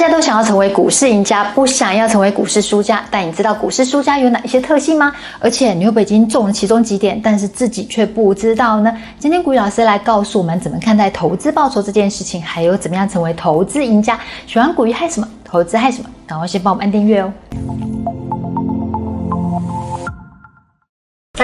[0.00, 3.04] 大家都想要成为股市赢家，不想要成为股市输家。
[3.10, 5.12] 但你知道股市输家有哪一些特性吗？
[5.40, 8.96] 而且你会不会已经中了其中几点，但是自己却不知道呢？
[9.18, 14.16] 今天古雨老师来告诉我们怎么看待投资报酬这件事情，还有怎么样成为投资赢家。
[14.46, 15.28] 喜欢古雨害什么？
[15.44, 16.08] 投资害什么？
[16.28, 17.32] 赶快先帮我们按订阅哦！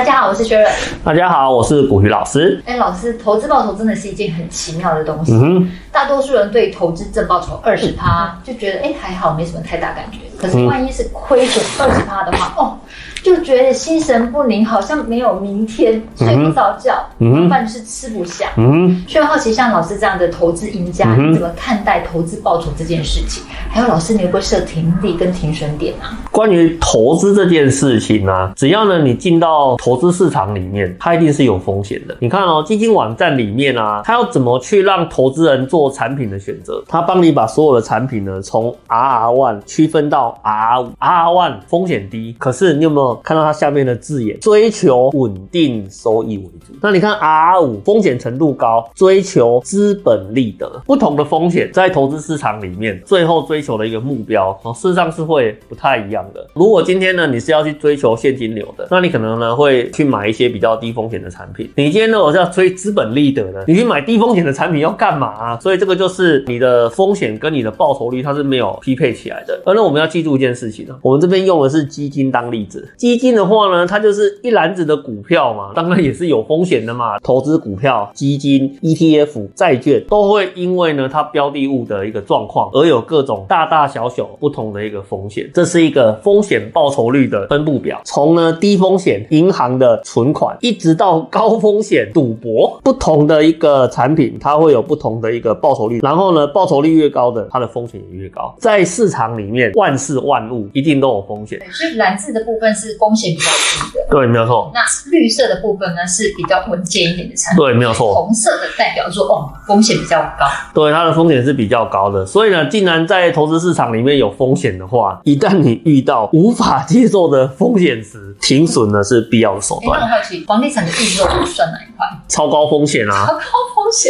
[0.04, 0.70] 家好，我是 Sharon。
[1.02, 2.62] 大家好，我是古鱼老师。
[2.66, 5.32] 哎，老师，投资报酬真的是一件很奇妙的东西。
[5.32, 10.18] 嗯哼，大多数人对投资正报酬二十趴就觉得哎还好，没什么太大感觉。
[10.38, 12.78] 可是万一是亏损二十趴的话，哦。
[13.24, 18.50] 就觉得心神不宁，好像没有明天，睡不着觉，嗯，饭是吃不下。
[18.58, 23.42] 嗯，所以好奇像老师这样的投资赢家，嗯，你怎么看待投资报酬这件事情？
[23.70, 26.20] 还有老师，你会不会设停利跟停损点啊？
[26.30, 32.14] 关于投资这件事情呢，啊，只要呢你进到投资市场里面，它一定是有风险的。
[32.20, 36.84] 你看哦，基金网站里面啊，它要怎么去让投资人做产品的选择？
[36.86, 43.13] 它帮你把所有的产品呢，从 RR One 区分到，RR One 风险低，可是你有没有？
[43.22, 46.74] 看到它下面的字眼，追求稳定收益为主。
[46.82, 50.82] 那你看 R 五风险程度高，追求资本利得。
[50.86, 56.46] 不同的风险在投资市场里面，最后追求的一个目标，哦，事实上是会不太一样的。
[56.54, 61.70] 如果今天呢，你是要去追求现金流的，那你可能呢会去买一些比较低风险的产品。
[61.76, 65.58] 你今天呢，我是要追资本利得的，你去买低风险的产品要干嘛啊？
[65.60, 69.60] 所以这个就是你的风险跟你的报酬率它是没有匹配起来的。
[69.64, 72.88] 而那我们要记住一件事情呢，我们这边用的是基金当例子。
[73.04, 77.18] 基金的话呢，它就是一篮子的股票嘛，当然也是有风险的嘛。
[77.22, 85.50] 投资股票、基金、ETF、债券都会因为呢它标的物的一个状况而有各种大大小小不同的一个风险。
[85.52, 96.00] 这是一个风险报酬率的分布表，从呢低风险银行的存款，一直到高风险赌博，不同的一个产品它会有不同的一个报酬率。
[96.00, 98.54] 然后呢，报酬率越高的，它的风险也越高。
[98.58, 101.60] 在市场里面，万事万物一定都有风险。
[101.70, 102.93] 所以蓝字的部分是。
[102.98, 104.70] 风险比较低的，对，没有错。
[104.74, 108.14] 那绿色的部分呢，是比较稳健一点的产品，对，没有错。
[108.14, 112.24] 红色的代表说，哦，风险比较高，对，它的风险是比较高的。
[112.24, 120.00] 所以呢，既然在投资市场里面有风险的话，一旦你遇到无法接受的风险时，停损呢是必要的手段。
[120.00, 122.06] 那我好奇，房地产的预售算哪一块？
[122.28, 123.26] 超高风险啊！
[123.26, 123.40] 超高风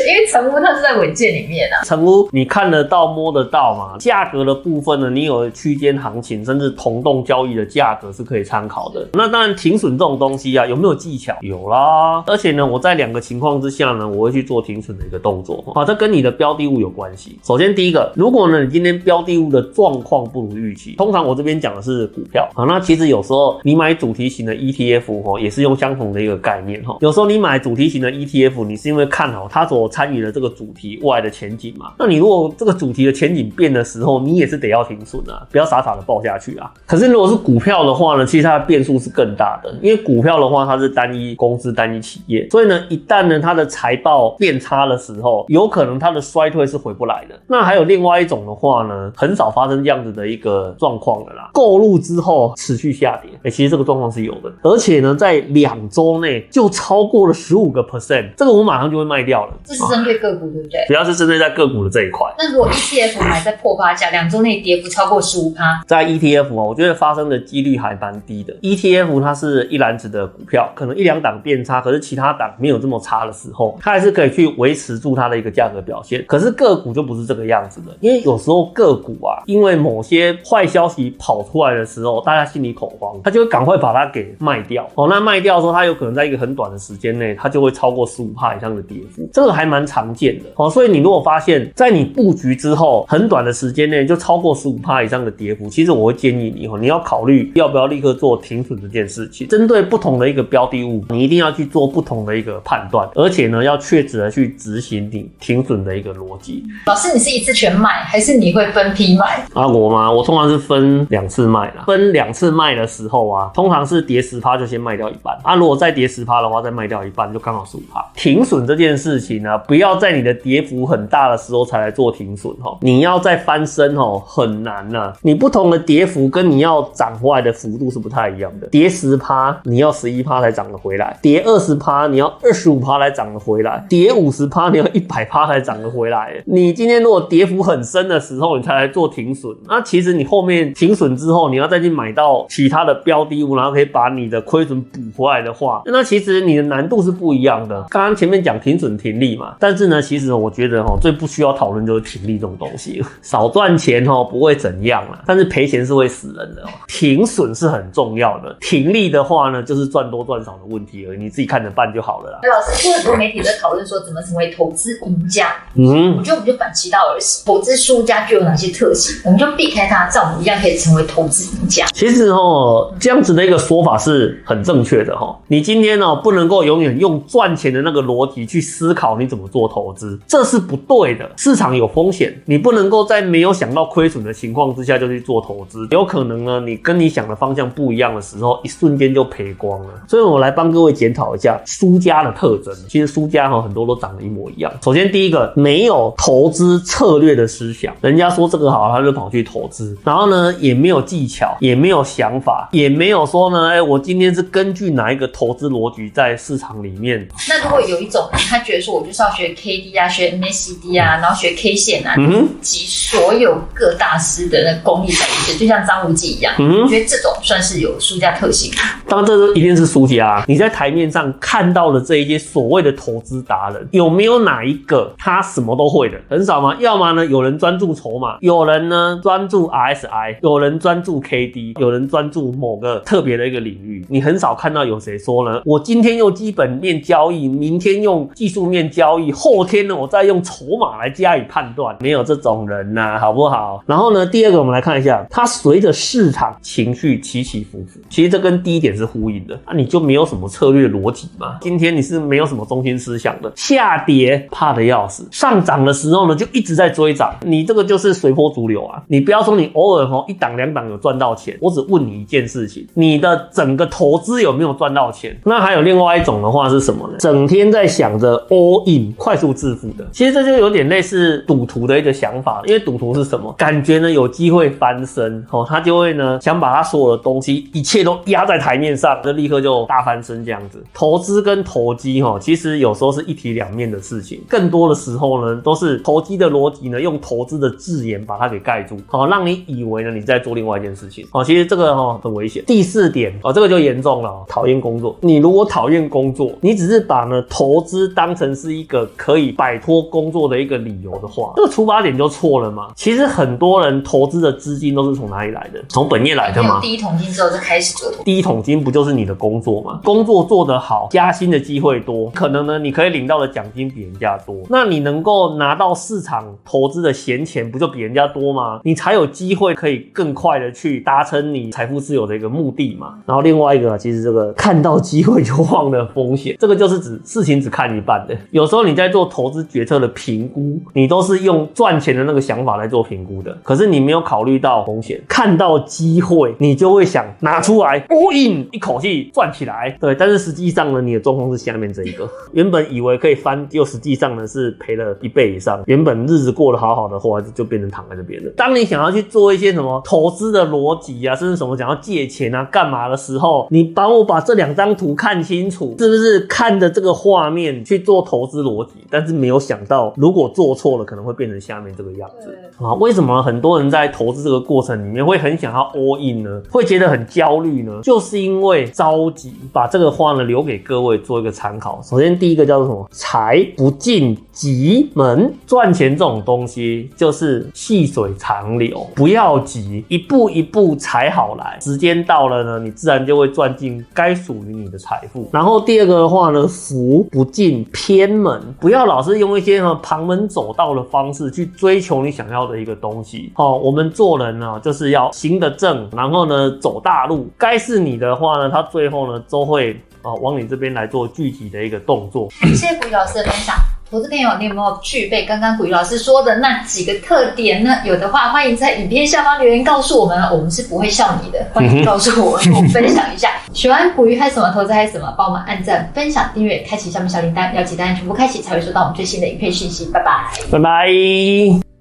[0.07, 1.85] 因为成屋它是在文件里面啊。
[1.85, 3.97] 成屋你看得到、摸得到嘛？
[3.99, 9.09] 价格的部分呢，你有区间行情，甚至同栋交易的价格是可以参考的。
[9.13, 11.35] 那当然，停损这种东西啊，有没有技巧？
[11.43, 12.23] 有啦。
[12.27, 15.63] 而且呢，我在两个情况之下呢，我会去做停损的一个动作。
[15.75, 17.39] 好，这跟你的标的物有关系。
[17.45, 22.65] 首先，第一个，如果呢你今天标的物的状况不如预期，通常我这边讲的是股票啊。
[22.65, 26.97] 那其实有时候你买主题型的 ETF 哦，也是用相同的一个概念哈。
[27.01, 31.93] 有时候你买主题型的 ETF，你是因为看好它所参与的这个主题未来的前景嘛？
[31.99, 36.73] 那你如果这个主题的前景变的时候，你也是得要停损啊，不要傻傻的抱下去啊。
[36.87, 47.35] 可是如果是股票的话呢，其实它的变数是更大的，因为股票的话它是单一公司、单一企业，所以呢，一旦呢它的财报变差的时候，有可能它的衰退是回不来的。
[47.49, 51.51] 那还有另外一种的话呢，很少发生这样子的一个状况的啦。
[51.53, 59.53] 购入之后持续下跌，哎、其实这个状况是有的，而且呢，在两周内就超过了十五个 percent，这个我马上就会卖掉了。
[59.65, 60.85] 这是针对个股，对不对？
[60.87, 62.27] 主要是针对在个股的这一块。
[62.39, 68.55] 那如果 ETF 买在破发价，两周内跌幅超过十五趴，在 ETF 哦，我觉得发生的几率还蛮低的。
[68.63, 76.25] ETF 它是一篮子的股票，可能一两档变差，可是其他档没有这么差的时候，它还是可以去维持住它的一个价格表现。
[76.27, 84.89] 可是个股就不是这个样子的，因为有时候个股啊，因为某些坏消息跑出来的时候，大家心里恐慌，它就会赶快把它给卖掉。
[84.95, 90.45] 哦，那卖掉的时候，它有可能在一个很短的时间内，它就会超过十五趴以上的跌幅，这个还蛮常见的。
[90.57, 99.49] 哦，所以你如果发现，在你布局之后，很短的时间内就超过十五趴以上的跌幅，其实我会建议你哦，你要考虑要不要立刻做停损这件事情。
[99.49, 106.65] 针对不同的一个标的物，你一定要去做不同的一个判断，而且呢，要确实的去执行你停损的一个逻辑。
[106.87, 109.45] 老师，你是一次全卖，还是你会分批卖？
[109.55, 110.11] 啊，我吗？
[110.11, 111.85] 我通常是分两次卖啦。
[111.87, 118.05] 分两次卖的时候啊，通常是跌十趴就先卖掉一半啊，如果再跌十趴的话，再卖掉一半，就刚好十五趴。
[118.15, 136.43] 停损这件事情呢、啊，不要在你的跌幅很大的时候才来做停损哈，你要再翻身哦，很难呐、你不同的跌幅跟你要涨回来的幅度是不太一样的，跌十趴你要十一趴才涨得回来，跌二十趴你要二十五趴才涨得回来，跌五十趴你要一百趴才涨得回来。
[136.45, 147.85] 你今天如果跌幅很深的时候，你才来做停损，那其实你后面停损之后，你要再去买到其他的标的物，然后可以把你的亏损补回来的话，那其实你的难度是不一样的。
[147.89, 149.15] 刚刚前面讲停损停。
[149.25, 149.57] 力嘛。
[149.59, 153.03] 但是呢，其实我觉得哈，最不需要讨论就是停利这种东西。
[153.23, 156.63] 少赚钱哦，不会怎样啦，但是赔钱是会死人的。
[156.89, 162.39] 停损是很重要的，停利的话呢，就是赚多赚少的问题而已，你自己看着办就好了啦。
[162.43, 165.53] 老师，现在很多媒体在讨论说怎么成为投资赢家。
[165.75, 171.87] 嗯，我觉得我们就反其道而行，投资输家具有哪些特性，我们就避开它，像我们一样可以成为投资赢家。
[171.95, 175.39] 其实哦，这样子的一个说法是很正确的哈。
[175.49, 181.31] 你今天呢，不能够永远用赚钱的那个逻辑去思考你怎么做投资，这是不对的。
[181.37, 189.89] 市场有风险，你不能够在没有想到亏损的情况之下就去做投资，有可能呢，你跟你想的方向不一样的时候，一瞬间就赔光了。
[190.09, 192.75] 所以我来帮各位检讨一下输家的特征。
[192.89, 194.73] 其实输家哈很多都长得一模一样。
[194.83, 207.27] 首先第一个，没有投资策略的思想，人家说这个好，他就跑去投资，然后呢，也没有技巧，也没有想法，也没有说呢，哎，我今天是根据哪一个投资逻辑在市场里面。
[207.49, 218.73] 那如果有一种人，他觉得说我就是要学 K D 啊，学 M A C D 啊，然后学 K 线啊，嗯，集所有各大师的那功力在一起，就像张无忌一样，嗯，我觉得这种算是有输家特性。
[219.07, 220.45] 当然，这是一定是输家。
[220.49, 226.19] 你在台面上看到的这一些所谓的投资达人，有没有哪一个他什么都会的？
[226.29, 226.77] 很少吗？
[226.81, 234.05] 要么呢，有人专注筹码，有人呢专注 RSI，有人专注 KD，有人专注某个特别的一个领域。
[234.09, 235.61] 你很少看到有谁说呢？
[235.65, 241.97] 我今天用基本面交易，明天用技术面交易，后天呢我再用筹码来加以判断。
[242.01, 243.83] 没有这种人呐、好不好？
[243.87, 249.59] 然后呢，第二个我们来看一下，它随着市场情绪起起伏伏，其实这跟第一点是呼应的。
[249.67, 251.59] 那、你就没有什么策略逻辑吗？
[251.61, 259.03] 今天你是没有什么中心思想的，下跌怕得要死，上涨的时候呢就一直在追涨，你这个就是随波逐流啊！
[259.09, 265.37] 你不要说你偶尔哦一档两档有赚到钱，我只问你一件事情：你的整个投资有没有赚到钱？
[265.45, 267.15] 那还有另外一种的话是什么呢？
[267.19, 273.53] 整天在想着 all in 快速致富的，其实这就有点类似赌徒的一个想法，因为赌徒是什么？
[273.59, 280.83] 感觉呢有机会翻身，哦，他就会呢想把他所有的东西一切都压在台面上，就立刻就大翻身这样子。
[280.93, 292.63] 投资跟投机哈，其实有时候是一体两面的事情，更多的时候呢都是投机的逻辑呢用投资的字眼把它给盖住，好让你以为呢你在做另外一件事情，哦，其实这个哈很危险。
[292.67, 295.17] 第四点哦，这个就严重了，讨厌工作。
[295.21, 302.89] 你如果讨厌工作，你只是把呢投资当成是一个可以摆脱工作的一个理由的话，这个出发点就错了嘛。
[302.97, 305.83] 其实很多人投资的资金都是从哪里来的？
[305.89, 306.81] 从本业来的嘛？
[306.81, 308.11] 第一桶金之后就开始做。
[308.25, 310.01] 第一桶金不就是你的工作吗？
[310.05, 318.81] 工作做得好，加薪的机会多，可能呢你可以领到的奖金比人家多，那你能够拿到市场投资的闲钱，不就比人家多吗？
[318.85, 323.15] 你才有机会可以更快的去达成你财富自由的一个目的嘛。
[323.27, 328.37] 然后另外一个，其实这个看到机会就忘了风险，这个就是指事情只看一半的。
[328.51, 335.21] 有有时候你在做投资决策的评估，你都是用赚钱的那个想法来做评估的，可是你没有考虑到风险。
[335.29, 339.95] 看到机会，你就会想拿出来 all in，一口气赚起来。
[340.01, 345.83] 对，但是实际上呢，你的状况是下面这一个，原本以为可以翻，又实际上呢是赔了一倍以上。
[345.85, 348.51] 原本日子过得好好的，后来就变成躺在这边了。
[348.57, 358.93] 当你想要去做一些什么投资的逻辑啊，甚至什么想要借钱啊、干嘛的时候，你帮我把这两张图看清楚，是不是看着这个画面去做投资逻辑？
[359.11, 362.95] 但是没有想到，如果做错了，可能会变成下面这个样子啊？
[362.95, 366.63] 为什么很多人在投资这个过程里面会很想要 all in 呢？
[366.71, 368.01] 会觉得很焦虑呢？
[368.03, 369.53] 就是因为着急。
[369.73, 372.01] 把这个话呢留给各位做一个参考。
[372.03, 373.09] 首先，第一个叫做什么？
[373.11, 375.53] 财不进急门。
[375.67, 381.79] 赚钱这种东西就是细水长流，不要急，一步一步踩好来。
[381.81, 385.51] 时间到了呢，你自然就会赚进该属于你的财富。
[385.53, 393.53] 然后第二个的话呢，福不进偏门，不要老是用一些呢旁门走道的方式去追求你想要的一个东西。
[393.57, 397.49] 哦，我们做人呢就是要行得正，然后呢走大路。
[397.59, 402.49] 该是你的话呢，他最后呢都会啊往你这边来做具体的一个动作。
[402.61, 403.75] 谢谢股鱼老师的分享。
[404.15, 407.97] 投资朋友，你有没有具备刚刚古雨老师说的那几个特点呢？
[408.05, 411.67] 有的话，欢迎在影片下方留言告诉我们，我们是不会笑你的。
[411.75, 413.51] 欢迎告诉我们，我分享一下。
[413.73, 420.09] 喜欢古鱼还是什么投资还是什么，帮我们按赞、分享、订阅、开启下面小铃铛，要记得按全部开启才会收到我们最新的影片讯息。
[420.13, 421.94] 拜拜，拜拜。